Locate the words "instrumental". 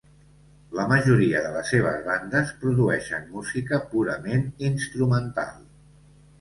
4.73-5.57